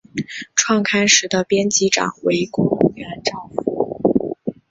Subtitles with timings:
[0.55, 2.65] 创刊时的编辑长为宫
[2.95, 4.35] 原照夫。